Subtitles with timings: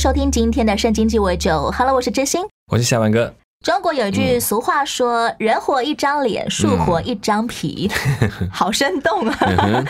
[0.00, 1.70] 收听今天的圣经鸡尾酒。
[1.76, 2.40] Hello，我是知心。
[2.72, 3.34] 我是小文哥。
[3.62, 7.90] 中国有一句俗话说：“人活一张脸，树活一张皮。”
[8.50, 9.84] 好生动啊！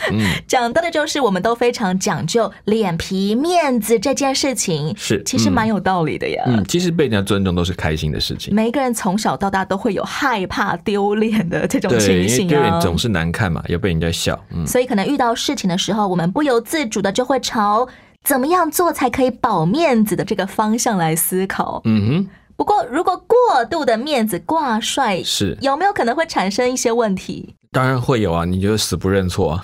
[0.49, 4.93] 讲到的就是我们都非常讲究脸皮、面子这件事情。
[4.97, 6.43] 是，其实蛮有道理的呀。
[6.49, 8.53] 嗯，其实被人家尊重都是开心的事情。
[8.53, 14.37] 每一个人从小到大都会有害怕丢脸的这种情形啊，丢脸总是难看嘛，要被人家笑。
[14.51, 17.87] 嗯，所以可能遇到事情的时候，我们不由自主的就会朝
[18.25, 21.81] 怎么样做才可以保面子的这个方向来思考。
[21.85, 22.29] 嗯哼。
[22.57, 27.55] 不过，如果过度的面子挂帅，是有没有可能会产生一些问题？
[27.73, 28.45] 当然会有啊！
[28.45, 29.59] 你就死不认错。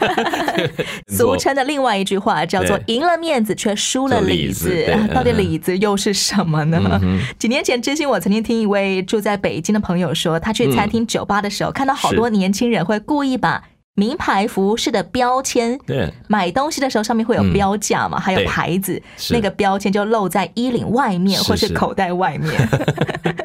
[1.08, 4.72] 俗称的另外一句话叫做“赢了面子，却输了里子”。
[5.12, 6.98] 到底里子又是什么呢？
[7.38, 13.64] 几年前，知心我曾经听一位住在北京的朋友说，他去餐厅、酒吧的时候，看到好多年轻人会故意把。
[14.00, 22.50] 名牌服饰的标签，对，买东西的时候上面会有标价嘛，还有牌子，那个标签就露在衣领外面或是口袋外面。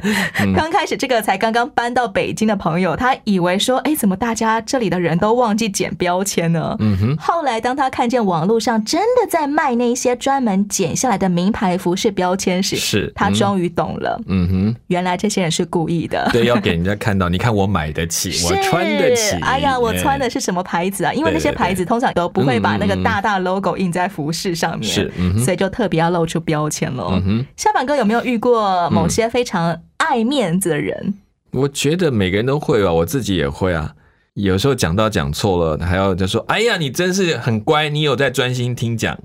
[0.56, 6.76] 刚开始这个才刚刚搬到北京的朋友，他以为说，哎，怎么大家这里的人都忘记剪标签呢？
[6.80, 7.18] 嗯哼。
[7.18, 14.22] 后来当他看见网络上真的在卖那些专门剪下来的名牌服饰标签时，是他终于懂了。
[14.28, 19.36] 嗯哼，原来这些人是故意的，对，要给人家看到，你看我买得起， 我穿得起。
[19.42, 20.45] 哎呀，我穿的是。
[20.46, 21.12] 什么牌子啊？
[21.12, 25.12] 因为那些牌子通常都不会把那个大大 logo 印在服饰上面，是，
[25.44, 27.22] 所以就特别要露出标签了。
[27.58, 31.16] 下板哥有没有遇过某些非常爱面子的人？
[31.52, 33.94] 我觉得每个人都会吧，我自己也会啊。
[34.36, 39.18] 有时候讲到讲错了，还要就说：“哎呀，你真是很乖，你有在专心听讲。”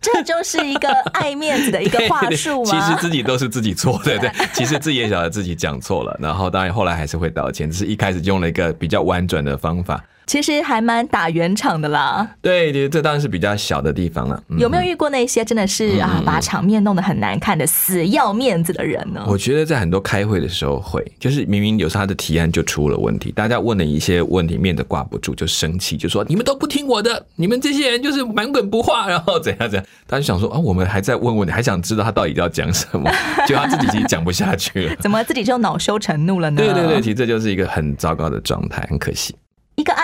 [0.00, 2.70] 这就是一个爱面子的一个话术吗？
[2.72, 4.30] 其实自己都是自己错的， 对。
[4.52, 10.02] 其实自己也晓得自己讲错了，然后当然后来还是会道歉，只是一开始用了一个比较婉转的方法。
[10.26, 12.28] 其实还蛮打圆场的啦。
[12.40, 14.42] 对对，这当然是比较小的地方了。
[14.58, 19.24] 有没有遇过那些真的是啊，把场面弄得很难看的死要面子的人呢？
[19.26, 29.86] 我觉得在很多开会的时候会，就是明明有时候他的提案就出了问题，大家问了一些问题，面子挂不住就生气，就说你们都不听我的，你们这些人就是满梗不化，然后怎样怎样。
[30.06, 33.10] 他就想说啊，我们还在问问题，还想知道他到底要讲什么，
[33.46, 34.96] 就他自己其实讲不下去了。
[35.00, 36.56] 怎么自己就恼羞成怒了呢？
[36.56, 39.34] 对对对，其实这就是一个很糟糕的状态，很可惜。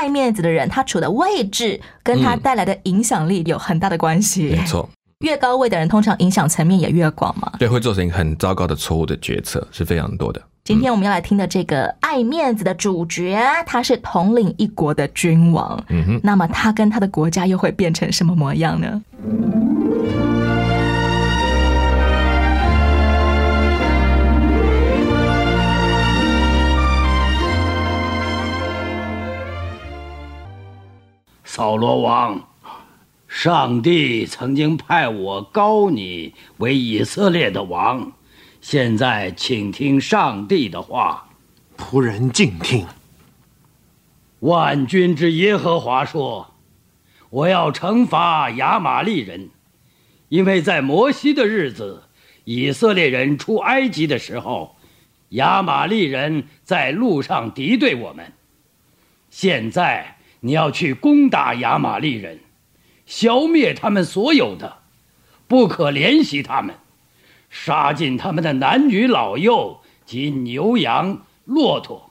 [0.01, 4.57] 一个爱面子的人，他处的位置跟他带来的影响力有很大的关系。
[4.57, 4.89] 没错，
[5.19, 7.53] 越高位的人，通常影响层面也越广嘛。
[7.59, 10.41] 对，会做成很糟糕的错误的决策是非常多的。
[10.65, 15.83] 今天我们要来听的这个爱面子的主角，他是统领一国的君王。
[15.89, 19.03] 嗯哼，那么他跟他的国家又会变成什么模样呢？
[31.61, 32.49] 扫罗王，
[33.29, 38.13] 上帝曾经派我高你为以色列的王，
[38.63, 41.29] 现在请听上帝的话。
[41.77, 42.87] 仆人静听。
[44.39, 46.55] 万军之耶和华说
[47.29, 49.51] ：“我要惩罚亚玛利人，
[50.31, 52.05] 因为在摩西的日子，
[52.45, 54.77] 以色列人出埃及的时候，
[55.29, 58.33] 亚玛利人在路上敌对我们。
[59.29, 62.41] 现在。”你要去攻打亚玛利人，
[63.07, 64.79] 消灭他们所有的，
[65.47, 66.77] 不可怜惜他们，
[67.51, 72.11] 杀尽他们的男女老幼及牛羊骆驼。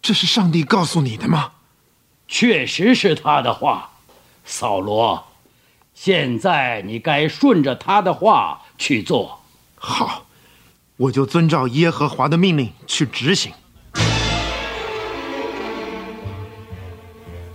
[0.00, 1.52] 这是上帝告诉你的吗？
[2.28, 3.90] 确实是他的话，
[4.44, 5.24] 扫罗。
[5.94, 9.40] 现在你该顺着他的话去做。
[9.74, 10.26] 好，
[10.96, 13.52] 我就遵照耶和华的命令去执行。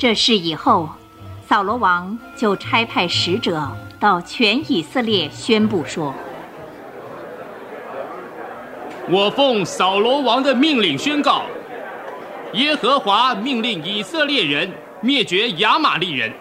[0.03, 0.89] 这事以后，
[1.47, 3.65] 扫罗王就差派使者
[4.01, 6.13] 到全以色列宣布说
[9.09, 11.43] ：“我奉扫罗王的命令宣告，
[12.51, 14.69] 耶和华命令以色列人
[14.99, 16.33] 灭绝亚玛利人，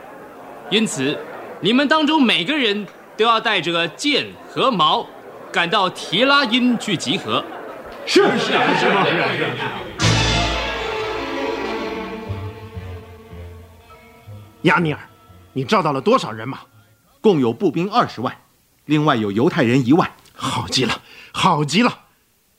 [0.69, 1.17] 因此，
[1.61, 2.85] 你们当中每个人
[3.17, 5.07] 都要带着剑和矛，
[5.53, 7.45] 赶到提拉因去集合。”
[8.05, 8.47] 是是
[8.81, 9.07] 是吗？
[14.63, 15.01] 亚米尔，
[15.53, 16.61] 你召到了多少人马？
[17.21, 18.37] 共有步兵二十万，
[18.85, 20.11] 另外有犹太人一万。
[20.35, 22.01] 好极了，好极了，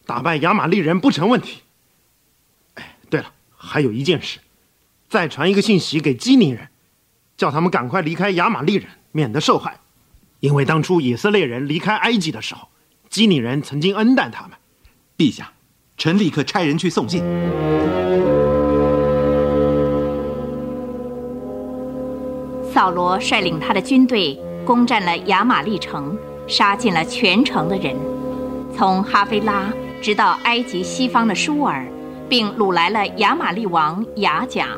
[0.06, 1.62] 打败亚玛力人不成问题。
[2.76, 4.40] 哎，对了，还有一件事，
[5.10, 6.70] 再传一个信息给基尼人，
[7.36, 9.80] 叫他们赶快离开亚玛力人，免得受害。
[10.40, 12.68] 因为当初以色列人离开埃及的时候，
[13.10, 14.58] 基尼人曾经恩待他们。
[15.18, 15.54] 陛下，
[15.98, 17.24] 臣立刻差人去送信。
[22.74, 24.36] 扫罗率领他的军队
[24.66, 26.18] 攻占了亚玛利城，
[26.48, 27.96] 杀尽了全城的人，
[28.76, 29.72] 从哈菲拉
[30.02, 31.86] 直到埃及西方的舒尔，
[32.28, 34.70] 并掳来了亚玛利王雅甲。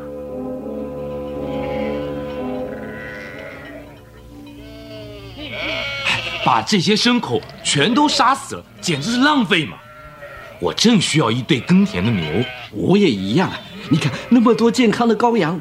[6.43, 9.77] 把这些牲口全都杀死了，简直是浪费嘛！
[10.59, 12.43] 我正需要一对耕田的牛，
[12.73, 13.57] 我也一样啊！
[13.89, 15.57] 你看那么多健康的羔羊。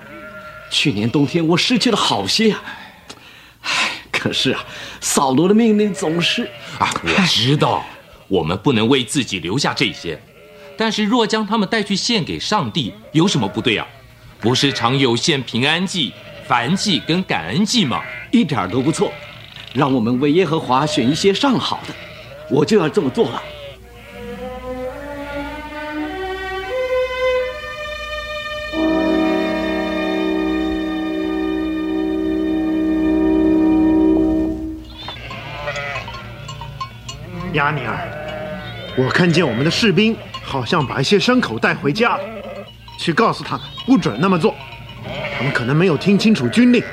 [0.70, 2.62] 去年冬天我失去了好些呀，
[3.62, 4.64] 唉，可是啊，
[5.00, 6.44] 扫罗的命令总是
[6.78, 7.84] 啊，我知道，
[8.28, 10.20] 我们不能为自己留下这些，
[10.76, 13.86] 但是若将他们带去献给上帝，有什么不对啊？
[14.40, 16.12] 不是常有献平安祭、
[16.48, 18.02] 燔祭跟感恩祭吗？
[18.30, 19.12] 一点都不错，
[19.72, 21.94] 让我们为耶和华选一些上好的，
[22.50, 23.42] 我就要这么做了。
[37.64, 37.96] 亚尼尔，
[38.94, 42.22] 我看见我们的士兵好像把一些牲口带回家了，
[42.98, 44.54] 去告诉他们不准那么做。
[45.34, 46.84] 他们可能没有听清楚军令。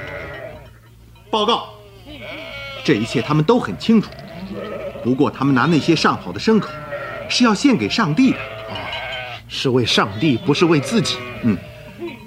[1.30, 1.68] 报告，
[2.86, 4.10] 这一切他们都很清楚。
[5.04, 6.70] 不过他们拿那些上好的牲口，
[7.28, 8.38] 是要献给上帝的。
[8.70, 8.76] 哦，
[9.50, 11.18] 是为上帝，不是为自己。
[11.42, 11.58] 嗯，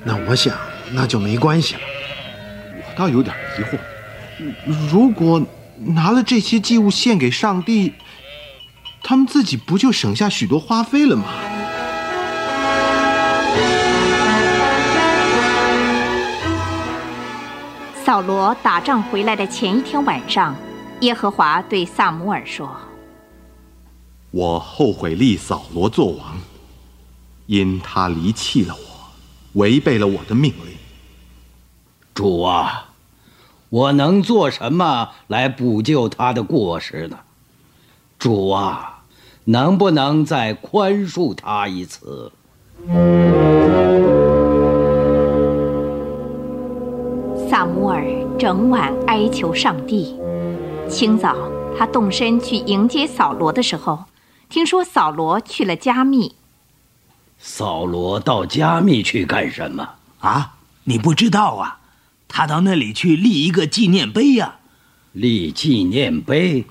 [0.02, 0.55] 那我想
[0.93, 1.81] 那就没关系了。
[2.76, 3.79] 我倒有点疑惑，
[4.90, 5.43] 如果
[5.79, 7.94] 拿了这些祭物献给上帝。
[9.06, 11.25] 他们自己不就省下许多花费了吗？
[18.03, 20.56] 扫罗打仗回来的前一天晚上，
[21.01, 22.75] 耶和华对萨姆尔说
[24.33, 26.39] ：“我后悔立扫罗做王，
[27.47, 30.77] 因他离弃了我，违背了我的命令。
[32.15, 32.89] 主啊，
[33.69, 37.19] 我能做什么来补救他的过失呢？
[38.19, 38.93] 主啊！”
[39.46, 42.32] 能不能再宽恕他一次？
[47.49, 48.05] 萨姆尔
[48.38, 50.19] 整晚哀求上帝。
[50.88, 51.37] 清早，
[51.76, 54.05] 他动身去迎接扫罗的时候，
[54.49, 56.35] 听说扫罗去了加密。
[57.38, 59.90] 扫罗到加密去干什么？
[60.20, 60.55] 啊，
[60.85, 61.81] 你不知道啊？
[62.29, 64.56] 他到那里去立一个纪念碑呀。
[65.12, 66.64] 立纪念碑，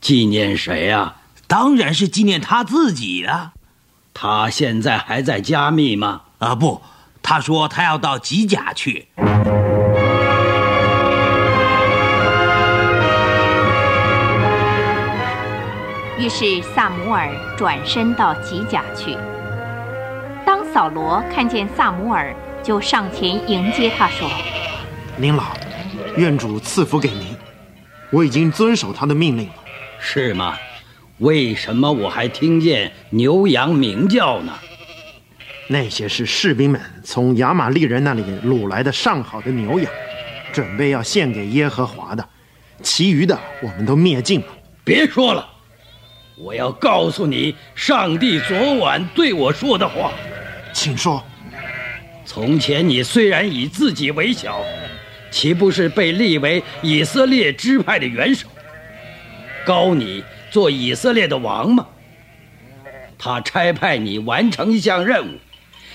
[0.00, 1.16] 纪念谁呀？
[1.48, 3.54] 当然是纪念他自己了。
[4.12, 6.20] 他现在还在加密吗？
[6.38, 6.82] 啊，不，
[7.22, 9.08] 他说他要到吉甲去。
[16.18, 19.16] 于是萨姆尔转身到吉甲去。
[20.44, 24.28] 当扫罗看见萨姆尔，就上前迎接他说
[25.16, 25.44] ：“您老，
[26.16, 27.34] 愿主赐福给您。
[28.10, 29.54] 我已经遵守他的命令了。”
[29.98, 30.58] 是吗？
[31.18, 34.52] 为什么我还听见牛羊鸣叫呢？
[35.66, 39.92] 那些是士兵们从亚玛利人那里掳来的上好的牛羊，
[40.52, 42.26] 准备要献给耶和华的。
[42.82, 44.46] 其余的我们都灭尽了。
[44.84, 45.46] 别说了，
[46.38, 50.12] 我要告诉你上帝昨晚对我说的话。
[50.72, 51.22] 请说。
[52.24, 54.62] 从前你虽然以自己为小，
[55.30, 58.46] 岂不是被立为以色列支派的元首？
[59.66, 60.22] 高你。
[60.50, 61.86] 做以色列的王吗？
[63.18, 65.38] 他差派你完成一项任务，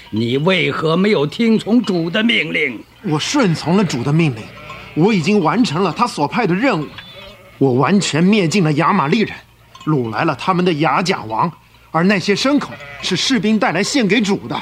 [0.10, 2.84] 你为何没有听从主的命令？
[3.04, 4.44] 我顺从了主的命令，
[4.94, 6.88] 我已经完成了他所派的任务，
[7.58, 9.34] 我完全灭尽了亚玛利人，
[9.86, 11.52] 掳来了他们的亚甲王，
[11.92, 14.62] 而那些牲口是士兵带来献给主的。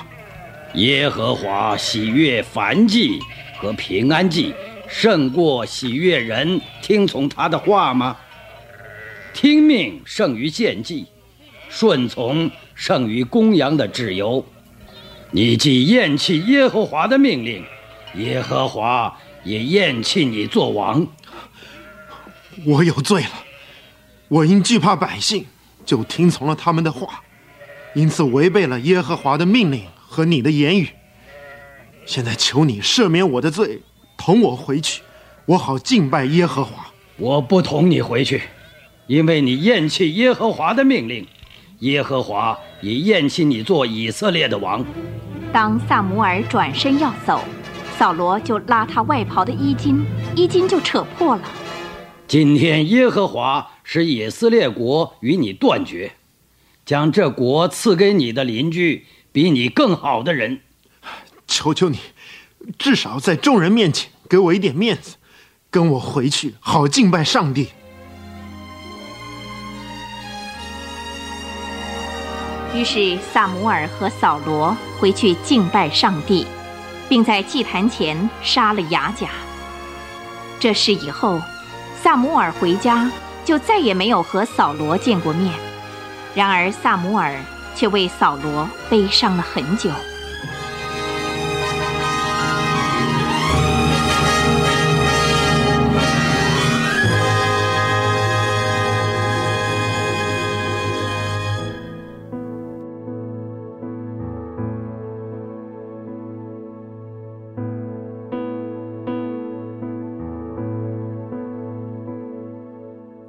[0.76, 3.20] 耶和华喜悦燔祭
[3.58, 4.54] 和平安祭，
[4.88, 8.16] 胜过喜悦人听从他的话吗？
[9.34, 11.08] 听命胜于献祭，
[11.70, 14.46] 顺从胜于公羊的脂油。
[15.32, 17.64] 你既厌弃耶和华的命令，
[18.16, 21.08] 耶和华也厌弃你做王。
[22.66, 23.32] 我有罪了，
[24.28, 25.46] 我因惧怕百姓，
[25.86, 27.24] 就听从了他们的话，
[27.96, 30.90] 因此违背了耶和华的命令和你的言语。
[32.06, 33.80] 现在求你赦免我的罪，
[34.18, 35.02] 同我回去，
[35.46, 36.92] 我好敬拜耶和华。
[37.18, 38.42] 我不同你回去。
[39.08, 41.28] 因为你厌弃耶和华的命令，
[41.80, 44.86] 耶和华也厌弃你做以色列的王。
[45.52, 47.44] 当萨姆尔转身要走，
[47.98, 50.06] 扫罗就拉他外袍的衣襟，
[50.36, 51.42] 衣襟就扯破了。
[52.28, 56.14] 今天耶和华使以色列国与你断绝，
[56.86, 60.62] 将这国赐给你的邻居比你更好的人。
[61.46, 61.98] 求求你，
[62.78, 65.18] 至少在众人面前给我一点面子，
[65.70, 67.68] 跟我回去好敬拜上帝。
[72.74, 76.48] 于是萨姆尔和扫罗回去敬拜上帝，
[77.10, 79.28] 并在祭坛前杀了雅甲。
[80.60, 81.42] 这事以后，
[82.02, 83.12] 萨姆尔回家
[83.44, 85.54] 就再也没有和扫罗见过面。
[86.34, 87.36] 然而萨姆尔
[87.76, 89.90] 却为扫罗悲伤了很久。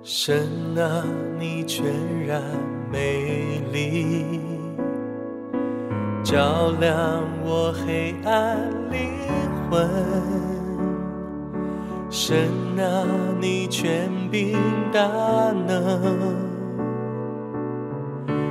[0.05, 1.05] 神啊，
[1.39, 1.85] 你全
[2.27, 2.43] 然
[2.91, 4.41] 美丽，
[6.25, 8.59] 照亮我黑暗
[8.91, 9.13] 灵
[9.71, 9.89] 魂。
[12.11, 12.49] 神
[12.81, 13.07] 啊，
[13.41, 14.59] 你权柄
[14.93, 15.01] 大
[15.69, 16.19] 能，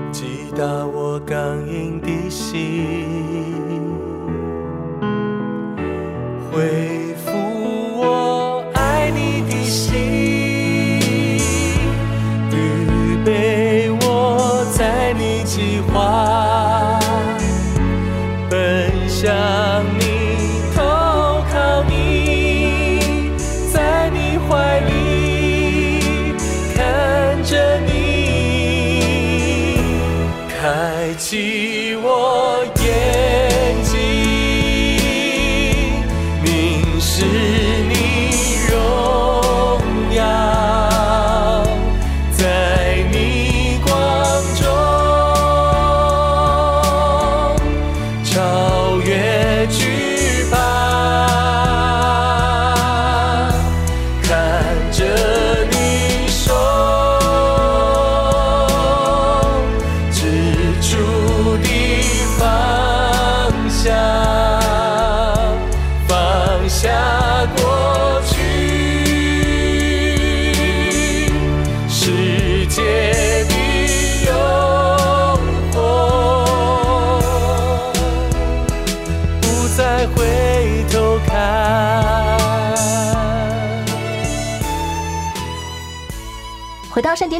[0.10, 2.96] 击打我刚硬的心，
[6.50, 7.01] 恢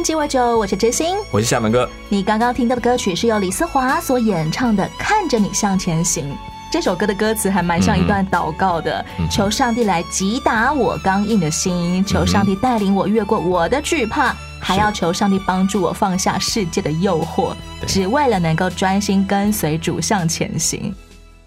[0.02, 1.16] 经鸡尾酒，我是真心。
[1.30, 1.88] 我是厦门哥。
[2.08, 6.28] 你刚刚听到的歌曲是由李思华所演唱的《看着你向前行》。
[6.72, 17.54] 这首歌的歌词还蛮像一段祷告的，嗯求上帝来击打我刚硬的心，求上帝带领我越过我的惧怕，还要求上帝帮助我放下世界的诱惑，
[17.86, 20.92] 只为了能够专心跟随主向前行。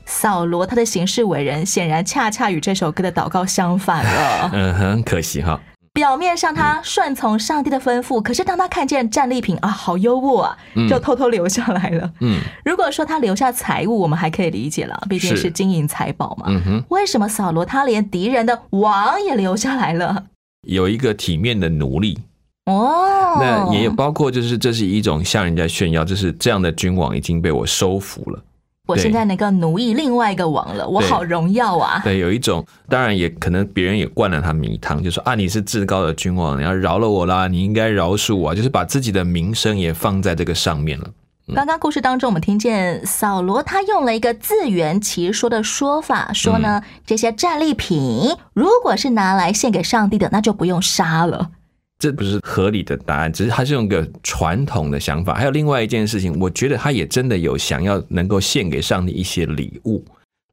[0.06, 4.50] 扫罗他的行事为人，显然恰恰与这首歌的祷告相反了。
[4.56, 5.60] 嗯哼，可惜哈。
[5.96, 12.12] 表面上他顺从上帝的吩咐，可是当他看见战利品啊，好优渥啊，嗯就偷偷留下来了。
[12.20, 16.48] 嗯如果说他留下财物，我们还可以理解了，毕竟是是金银财宝嘛。
[16.50, 20.26] 嗯哼，为什么扫罗他连敌人的王也留下来了？
[20.68, 22.20] 有一个体面的奴隶，
[22.66, 28.44] 哦，那也有包括就是这是一种向人家炫耀，就是这样的君王已经被我收服了。
[28.88, 32.02] 对我现在能够奴役另外一个王了，我好荣耀啊！
[32.04, 41.10] 对，有一种，当然也可能别人也灌了他迷汤，就说啊，你是至高的君王，你要饶了我啦，你应该饶恕我啊，就是把自己的名声也放在这个上面了。
[41.54, 51.52] 刚刚故事当中，我们听见扫罗他用了一个自圆其说的说法，说呢，嗯这些战利品如果是拿来献给上帝的，那就不用杀了。
[51.98, 55.34] 这不是合理的答案，只是他是用个传统的想法。
[55.34, 60.04] 还有另外一件事情，我觉得他也真的有想要能够献给上帝一些礼物，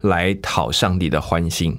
[0.02, 1.78] 来讨上帝的欢心。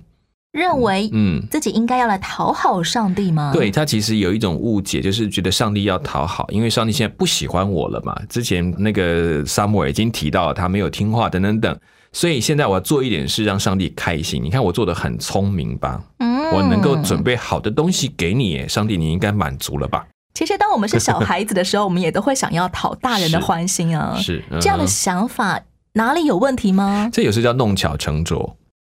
[0.51, 3.51] 认为嗯，自己应该要来讨好上帝吗？
[3.53, 8.15] 对他其实有一种误解，就是觉得上帝要讨好，因为上帝现在不喜欢我了嘛。
[8.29, 11.75] 之前那个沙漠已经提到他没有听话等等等，
[12.13, 14.41] 所以现在我要做一点事让上帝开心。
[14.41, 16.01] 你看我做的很聪明吧？
[16.19, 20.05] 嗯我能够准备好的东西给你耶，上帝你应该满足了吧？
[20.35, 24.15] 其实当我们是小孩子的时候，我们也都会想要讨大人的欢心啊。
[24.21, 25.59] 是嗯这样的想法
[25.93, 27.09] 哪里有问题吗？
[27.11, 28.55] 这有时叫弄巧成拙，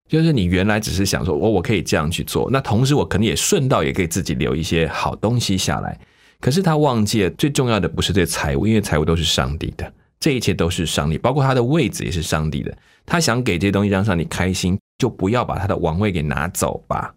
[0.08, 5.98] 就是你原来只是想说，哦我我可以这样去做，那同时我可能也顺道也可以自己留一些好东西下来。
[6.40, 12.76] 可是他忘记了最重要的不是这财物，因为财物都是上帝的，这一切都是上帝，包括他的位置也是上帝的。
[13.06, 17.14] 他想给这些东西让上帝开心，就不要把他的王位给拿走吧。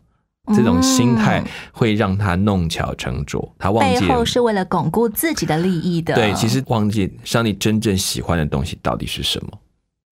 [0.55, 6.15] 这种心态会让他弄巧成拙，他忘记背后是为了巩固自己的利益的。
[6.15, 9.51] 对，其实忘记上帝真正喜欢的东西到底是什么。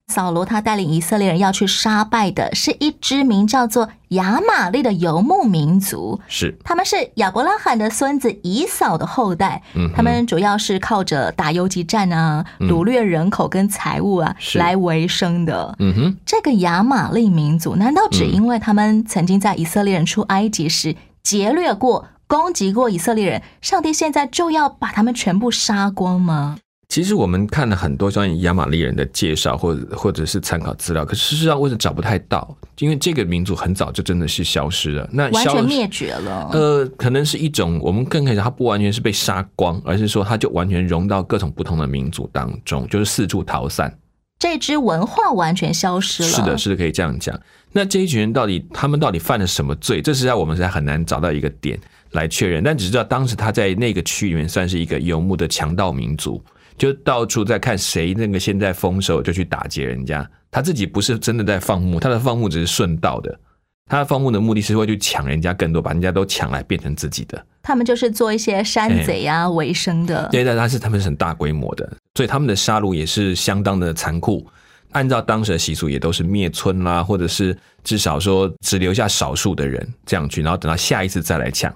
[0.07, 6.57] 扫罗他带领以色列人要去杀败的是一支名叫做亚玛利的游牧民族，是。
[6.63, 15.75] 他们是亚伯拉罕的孙子以扫的后代，嗯，他们主要是靠着打游击战啊、掳掠人口跟财物啊来为生的。
[15.79, 26.57] 嗯哼，这个亚玛利民族难道只因为他们曾经在以色列人出埃及时劫掠过、攻击过以色列人，上帝现在就要把他们全部杀光吗？
[26.89, 32.58] 其实我们看了很多关于亚玛利人的介绍，或者或者是参考资料，可事实上为什么找不太到？
[32.79, 36.50] 因为这个民族很早就真的是消失了，那完全灭绝了。
[36.53, 43.94] 呃，可能是一种我们更可以讲，它不完全是被杀光，而是说它就完全融到各种不同的民族当中，就是四处逃散。
[44.39, 46.29] 这支文化完全消失了。
[46.29, 47.38] 是的，是的，可以这样讲。
[47.74, 50.01] 那这一群人到底他们到底犯了什么罪？
[50.01, 51.77] 这实在我们实在很难找到一个点
[52.12, 52.63] 来确认。
[52.63, 56.41] 但只知道当时他在那个区里面算是一个游牧的强盗民族。
[56.77, 60.29] 就到处在看谁那个现在丰收，就去打劫人家。
[60.51, 63.39] 他自己不是真的在放牧，他的放牧只是顺道的。
[63.89, 67.46] 他的放牧的目的是会去抢人家更多，把人家都抢来变成自己的。
[67.63, 70.27] 他们就是做一些山贼啊为生的。
[70.29, 74.46] 对，但他是他们是很大规模的，所以他们的杀戮也是相当的残酷。
[74.91, 81.74] 按照当时的习俗，也都是灭村啦，或者是至少说只留下少数的人这样去，然后等到下一次再来抢。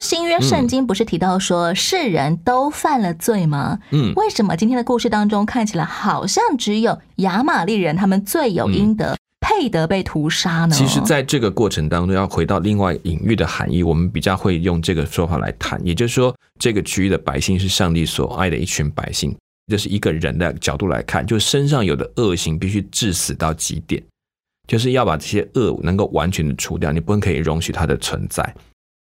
[0.00, 3.78] 新约圣经不是提到说世人都犯了罪吗？
[3.90, 10.74] 嗯，为什么今天的故事当中看起来好像只有亚玛利人他们罪有应得，配得被屠杀呢？
[10.74, 24.00] 其实，在这个过程当中，要回到另外隐喻的含义，我们比较会用这个说法来谈，也就是说，这个区域的百姓是上帝所爱的一群百姓，这是一个人的角度来看，就身上有的恶行必须致死到极点，
[24.68, 28.54] 就是要把这些恶能够完全的除掉，你不能可以容许它的存在。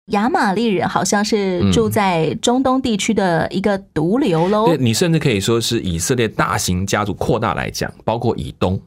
[0.09, 4.67] 亚玛利人好像是住在中东地区的一个毒瘤喽。
[4.67, 8.79] 对你甚至可以说是以色列大型家族扩大来讲，包括以东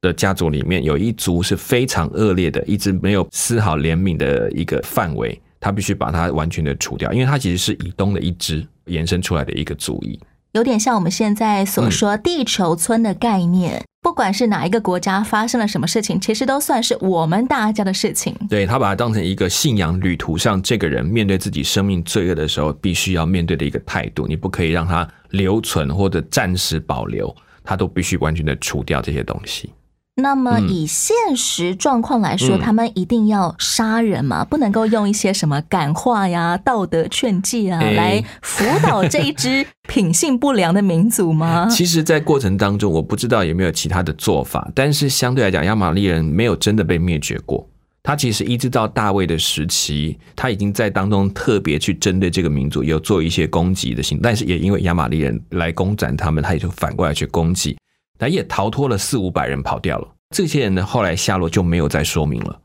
[0.00, 10.18] 的家族里面有一族是非常恶劣的，一直没有丝毫怜悯的一个范围，他必须把它完全的除掉，因为它其实是以东的一支延伸出来的一个族裔。
[10.56, 18.34] 有点像我们现在所说地球村的概念，不管是哪一个国家发生了什么事情，其实都算是我们大家的事情。
[18.48, 24.26] 对他把它当成一个信仰旅途上，这个人面对自己生命罪恶的时候，必须要面对的一个态度。
[24.26, 29.70] 你不可以让它留存或者暂时保留，他都必须完全的除掉这些东西。
[30.18, 34.42] 那么以现实状况来说，他们一定要杀人吗？
[34.44, 41.68] 不能够用一些什么感化呀、道德劝诫啊来辅导这一支品性不良的民族吗？
[41.70, 47.68] 其实，在过程当中，我不知道有没有其他的做法，但是相对来讲，亚玛利人没有真的被灭绝过。
[48.02, 57.76] 他其实一直到大卫的时期，他已经在当中特别去针对这个民族有做一些攻击的行，但是也因为亚玛力人来攻占他们，他也就反过来去攻击。
[58.18, 62.60] 但也逃脱了四五百人跑掉了，这些人呢后来下落就没有再说明了。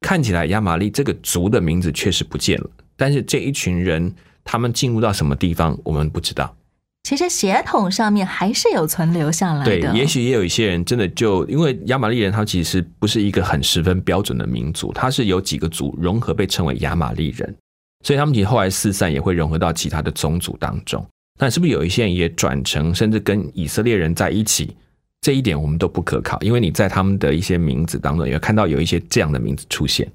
[0.00, 6.56] 看起来亚玛利这个族的名字确实不见了，但是这一群人他们进入到什么地方，我们不知道。
[7.02, 9.64] 其实血统上面还是有存留下来的。
[9.64, 17.56] 对，也许也有一些人真的就因为亚玛利人，他其实不是一个很十分标准的民族，他是有几个族融合被称为亚玛利人，
[18.04, 21.04] 所以他们其实后来四散也会融合到其他的宗族当中。
[21.38, 24.76] 那是不是有一些人也转成甚至跟以色列人在一起？
[25.20, 30.10] 这一点我们都不可靠，因为你在他们的一些名字当中也看到有一些这样的名字出现。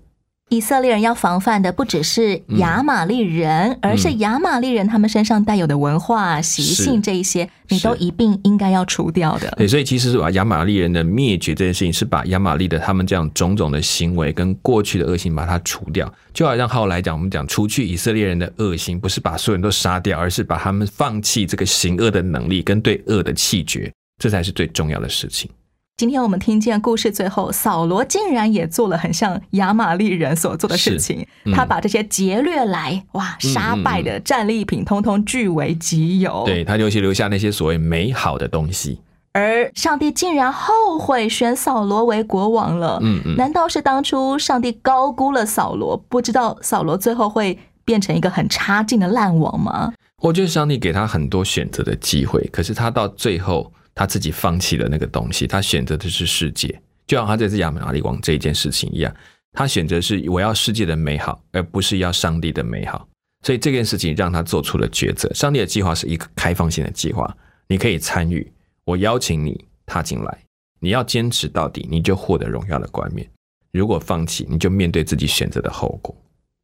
[0.49, 9.51] 以色列人要防范的不只是亚玛利人，而是亚玛利人他们身上带有的文化习性这一些，你都一并应该要除掉的。
[9.57, 16.11] 对，所以其实是把亚玛利人的灭绝这件事情，是把亚玛利的他们这样种种的行为跟过去的恶行把它除掉。
[16.31, 23.91] 就好像后来讲，我们讲除去以色列人的恶行，不是把所有人都杀掉，而是把他们放弃这个行恶的能力跟对恶的气绝。
[24.17, 25.49] 这才是最重要的事情。
[25.97, 36.43] 今天我们听见故事最后，扫罗竟然也做了很像亚玛利人所做的事情，他把这些劫掠来哇杀败的战利品，通通据为己有。
[36.45, 38.99] 对他尤其留下那些所谓美好的东西，
[39.31, 42.99] 而上帝竟然后悔选扫罗为国王了。
[43.01, 49.93] 嗯嗯，难道是当初上帝高估了扫罗，不知道扫罗最后会变成一个很差劲的烂王吗？
[50.21, 53.71] 我觉得上帝给他很多选择的机会，可是他到最后。
[53.95, 56.67] 他自己放弃了那个东西，他选择的是世界，
[57.07, 59.15] 就像他这次亚玛利王这一件事情一样，
[59.53, 63.07] 他选择是我要世界的美好，而不是要上帝的美好。
[63.43, 65.33] 所以这件事情让他做出了抉择。
[65.33, 67.33] 上帝的计划是一个开放性的计划，
[67.67, 68.51] 你可以参与，
[68.83, 70.39] 我邀请你踏进来，
[70.79, 73.25] 你要坚持到底，你就获得荣耀的冠冕；
[73.71, 76.13] 如果放弃，你就面对自己选择的后果。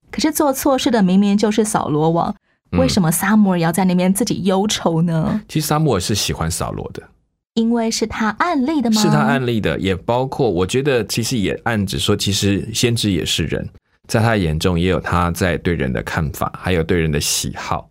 [0.10, 2.36] 可是做错事的明明就是扫罗王，
[2.72, 5.42] 为什么撒母耳要在那边自己忧愁呢？
[5.48, 7.02] 其实撒母耳是喜欢扫罗的。
[7.54, 9.02] 因为是他案例的吗？
[9.02, 13.68] 是他案例的，也包括我觉得其实也暗指说，其实先知也是人，
[14.08, 17.90] 在他眼中也有他在对人的看法，还有对人的喜好，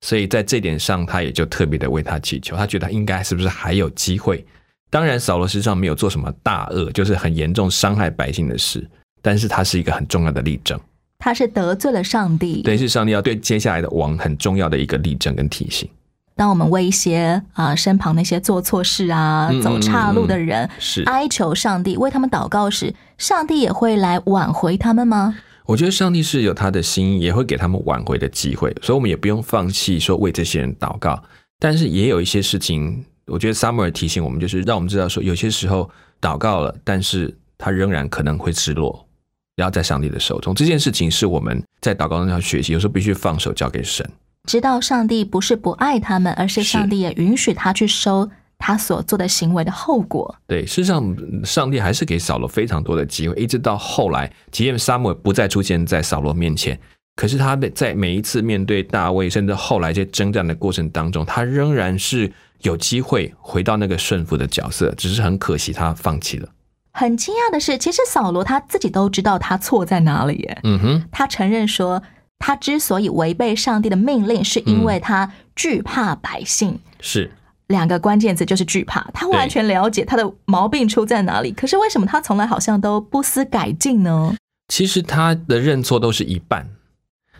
[0.00, 2.56] 所以在这点上，他也就特别的为他祈求。
[2.56, 4.44] 他觉得他应该是不是还有机会？
[4.90, 8.88] 当然，扫罗实际上没有做什么大恶，就是很严重伤害百姓的事，
[9.22, 10.78] 但是他是一个很重要的例证。
[11.18, 15.88] 他是得罪了上帝，对，是上帝要对接下来的王很重要的一个例证跟提醒。
[16.36, 25.34] 当我们为一些啊身旁那些做错事啊、走岔路的人是哀求上帝为他们祷告时，上帝也会来挽回他们吗？
[25.64, 31.20] 我觉得上帝是有他的心意，也会给他们挽回的机会，所以我们也不用放弃说为这些人祷告。
[31.58, 39.08] 但是也有一些事情，我觉得 Summer 提醒我们，就是让我们知道说，有些时候祷告了，但是他仍然可能会失落，
[39.56, 40.54] 然后在上帝的手中。
[40.54, 44.06] 这件事情是我们在祷告中要学习，有时候必须放手交给神。
[44.46, 50.34] 知道上帝不是不爱他们，而是上帝也允许他去收他所做的行为的后果。
[50.46, 56.78] 对，事实上，上帝还是给扫罗非常多的机会，一直到后来，即便沙漠不再出现在扫罗面前，
[57.16, 62.32] 可是他在每一次面对大卫，甚至后来在征战的过程当中，他仍然是
[62.62, 66.48] 有机会回到那个顺服的角色，只是很可惜他放弃了。
[66.92, 70.58] 很惊讶的是，其实扫罗他自己都知道他错在哪里耶。
[70.62, 72.02] 嗯哼，他承认说。
[72.38, 76.78] 他之所以违背上帝的命令，是因为他惧怕百姓。
[77.00, 77.30] 是
[77.68, 79.00] 两个关键词，就是惧怕。
[79.12, 84.36] 他完全了解他的毛病出在哪里，可是为什么他从来好像都不思改进呢？
[84.68, 86.68] 其实他的认错都是一半，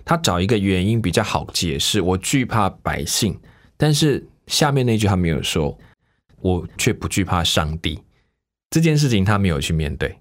[0.04, 2.00] 他找一个原因比较好解释。
[2.00, 3.38] 我惧怕百姓，
[3.76, 5.76] 但是下面那句他没有说，
[6.40, 8.00] 我却不惧怕上帝。
[8.70, 10.18] 这件事情他没有去面对。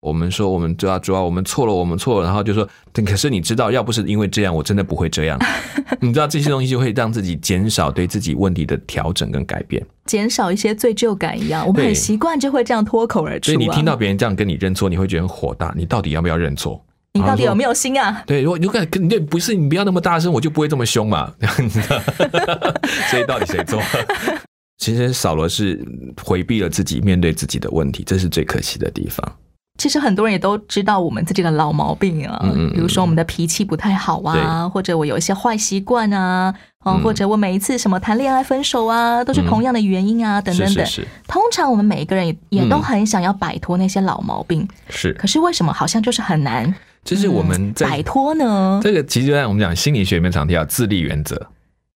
[0.00, 2.66] 我们说，我们主要主要我们错了，我们错了，然后就说，
[3.04, 5.38] 可是你知道，要不是因为这样，我真的不会这样。
[6.00, 11.66] 你知道这些东西就会让自己减少对自己问题的调整跟改变，减少一些罪疚感一样。
[11.66, 13.52] 我们很习惯就会这样脱口而出。
[13.52, 15.74] 所以你听到别人这样跟你认错，你会觉得很火大。
[15.76, 16.82] 你到底要不要认错？
[17.12, 18.22] 你到底有没有心啊？
[18.26, 21.30] 对，如果如果跟对不是你不要那么大声，我就不会这么凶嘛。
[23.10, 23.78] 所以到底谁错？
[24.78, 25.78] 其实扫罗是
[26.22, 29.36] 回避了自己面对自己的问题，这是最可惜的地方。
[29.80, 32.38] 其实很多人也都知道我们自己的老毛病啊，
[32.74, 40.86] 比如说我们的脾气不太好啊，或者我有一些坏习惯啊，哦，或者我每一次什么谈恋爱分手啊，都是同样的原因啊，等等等。
[41.26, 45.14] 通常我们每一个人也都很想要摆脱那些老毛病，是。
[45.14, 46.74] 可是为什么好像就是很难？
[47.02, 48.80] 就是我们在摆脱呢？
[48.82, 51.48] 这个其实就在我们讲心理学里面常提到自立原则。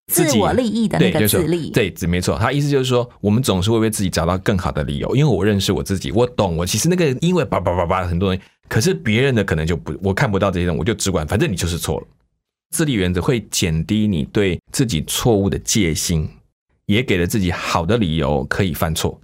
[0.06, 2.38] 自我利益的那个自利，对，没错。
[2.38, 12.06] 他意思就是说，我们总是会为自己找到更好的理由，因为我认识我自己，我懂我其实那个因为叭叭叭叭很多人，可是别人的可能就不，我看不到这些东西，我就只管，反正你就是错了。
[12.70, 16.28] 自立原则会减低你对自己错误的戒心，
[16.84, 19.18] 也给了自己好的理由可以犯错，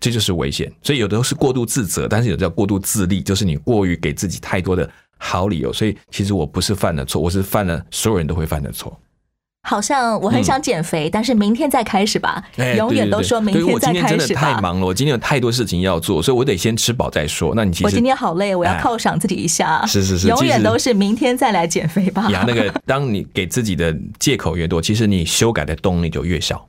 [0.00, 0.72] 这就是危险。
[0.82, 5.70] 所以有的时候是过度自责，但是有的叫过度自立，就是你过于给自己太多的好理由。
[5.70, 8.98] 所以其实我不是犯了错，我是犯了所有人都会犯的错。
[9.66, 12.40] 好像我很想减肥，但是明天再开始吧。
[12.76, 13.92] 永远都说明天再开始吧。
[13.92, 17.52] 我今天真的太忙了，我今天有太多事情要做，所以我得先吃饱再说。
[17.56, 19.84] 那你其实我今天好累，我要犒赏自己一下。
[19.84, 22.30] 是是是，永远都是明天再来减肥吧。
[22.30, 26.68] 呀，那个，当你给自己的借口越多，其实你修改的动力就越小。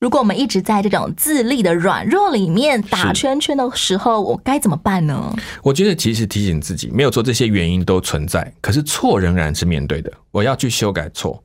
[0.00, 5.32] 如果我们一直在这种自立的软弱里面打圈圈的时候，我该怎么办呢？
[5.62, 10.10] 我觉得其实提醒自己，没有错，这些原因都存在，可是错仍然是面对的。
[10.32, 11.40] 我要去修改错。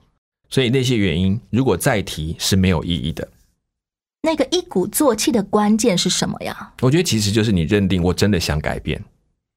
[0.50, 3.28] 所以那些原因，如果再提是没有意义的。
[4.24, 6.74] 那个一鼓作气的关键是什么呀？
[6.82, 9.02] 我觉得其实就是你认定我真的想改变，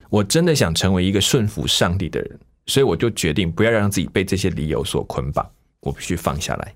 [0.08, 5.44] 我真的想成为一个顺服上帝的人，所以我就决定不要让自己被这些理由所捆绑，
[5.80, 6.74] 我必须放下来，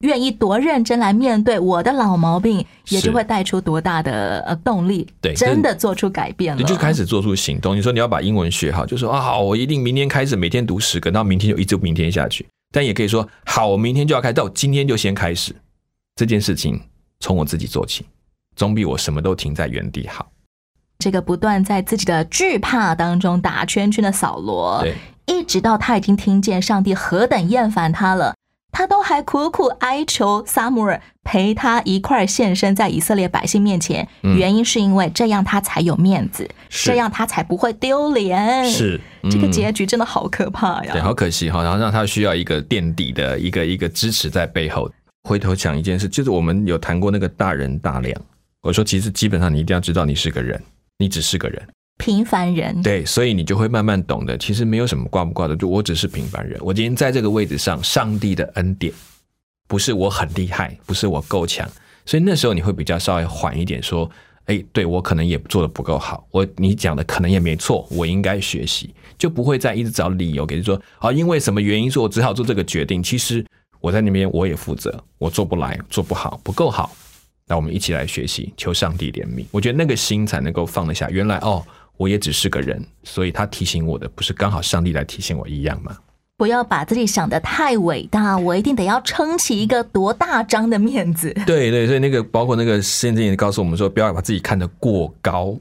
[0.00, 7.74] 愿意多认真来面对我的老毛病，也就会带出多大的呃动力，对，真的做出改变了，你就开始做出行动。
[7.74, 12.44] 你说你要把英文学好，就说啊好，我一定明天开始每天读十个，到明天就一直明天下去。
[12.72, 15.54] 但也可以说，好，我明天就要开，到今天就先开始
[16.14, 16.80] 这件事情，
[17.18, 18.06] 从我自己做起，
[18.54, 20.30] 总比我什么都停在原地好。
[20.98, 24.94] 这个不断在自己的惧怕当中打圈圈的扫罗，对，
[25.26, 28.34] 一直到他已经听见上帝何等厌烦他了，
[28.72, 38.64] 他都还苦苦哀求萨姆尔陪他一块现身在以色列百姓面前，嗯原因是因为这样他才有面子，是这样他才不会丢脸。
[38.68, 40.92] 是这个嗯结局真的好可怕呀！
[40.92, 44.90] 对，好可惜哈，然后让他需要一个垫底的一个一个支持在背后。
[45.28, 48.18] 回头想一件事，就是我们有谈过那个大人大量。
[48.62, 50.58] 我说，其实基本上你一定要知道你是个人，
[50.98, 51.62] 你只是个人，
[52.00, 56.58] 平凡人，对，所以你就会慢慢懂得，其实没有什么挂不挂的，就我只是平凡人。
[56.62, 58.92] 我今天在这个位置上，上帝的恩典
[59.68, 61.68] 不是我很厉害，不是我够强，
[62.04, 64.10] 所以那时候你会比较稍微缓一点，说，
[64.46, 73.02] 哎，对我可能也做的不够好，我你讲的可能也没错，我应该学习，就不会再一直找理由给你说，啊，因为什么原因，说我只好做这个决定。
[73.02, 73.44] 其实
[73.80, 76.90] 我在那边我也负责，我做不来，做不好，不够好。
[77.46, 79.44] 那我们一起来学习，求上帝怜悯。
[79.50, 81.10] 我觉得那个心才能够放得下。
[81.10, 81.64] 原来哦，
[82.00, 85.94] 我也只是个人，所以他提醒我的不是刚好上帝来提醒我一样吗？
[86.38, 91.30] 不要把自己想的太伟大，我一定得要撑起一个多大张的面子。
[91.44, 95.54] 对对，所以那个包括那个圣经也告诉我们说，不要把自己看得过高，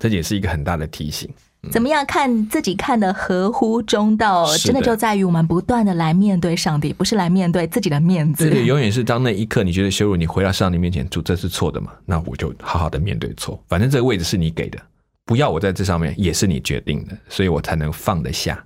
[0.00, 1.30] 这也是一个很大的提醒。
[1.70, 8.50] 怎么样看自己看的合乎中道，的真的就在于我们不断的来面对上帝，不是来面对自己的面子。
[8.50, 11.92] 对对，永远是当那一刻你觉得羞辱，你回到上帝面前，主这是错的嘛？
[12.04, 14.78] 那我就好好的面对错，反正这个位置是你给的，
[15.28, 18.64] 不要我在这上面也是你决定的，所以我才能放得下。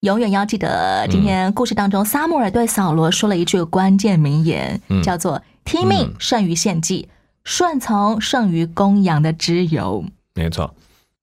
[0.00, 7.08] 永远要记得，今天故事当中，撒母耳对扫罗说了一句关键名言，嗯叫做“听命胜于献祭，
[7.44, 10.04] 顺从胜于公羊的脂油”。
[10.36, 10.74] 没错，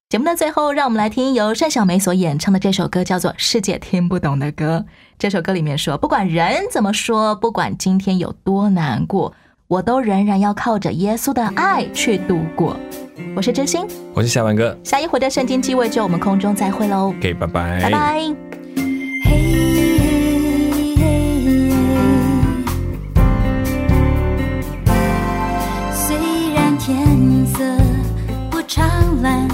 [0.09, 4.83] 节目的最后，让我们来听由单小梅所演唱的这首歌，叫做《世界听不懂的歌》。
[5.19, 9.35] 这首歌里面说，不管人怎么说，不管今天有多难过，
[9.69, 12.75] 我都仍然要靠着耶稣的爱去度过。
[13.35, 14.75] 我是真心，我是小文哥。
[14.83, 18.35] 下一回的圣经机位就，我们空中再会喽，，OK，拜拜，拜拜。
[25.93, 26.17] 虽
[26.55, 27.63] 然天色
[28.49, 29.47] 不常蓝，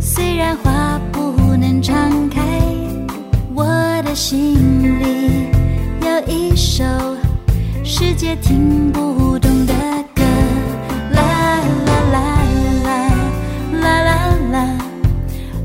[0.00, 2.42] 虽然花不能常开，
[3.54, 3.64] 我
[4.04, 4.56] 的心
[4.98, 5.46] 里
[6.04, 6.82] 有一首
[7.90, 9.72] 世界听不懂的
[10.14, 10.22] 歌。
[11.10, 11.22] 啦
[11.86, 12.20] 啦啦
[12.84, 12.92] 啦
[13.72, 14.60] 啦啦啦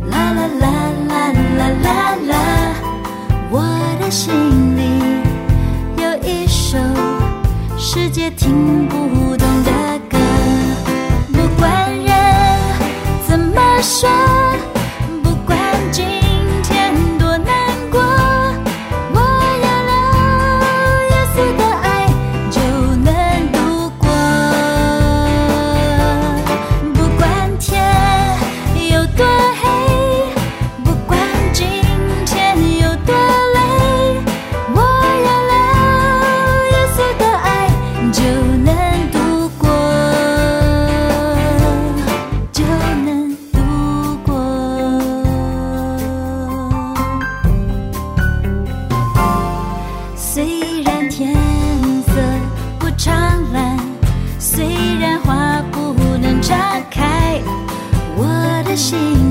[0.09, 0.71] 啦啦啦
[1.09, 1.13] 啦
[1.57, 2.33] 啦啦啦，
[3.51, 3.59] 我
[3.99, 4.31] 的心
[58.75, 59.22] 心